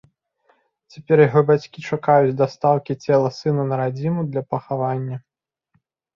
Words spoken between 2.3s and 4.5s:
дастаўкі цела сына на радзіму для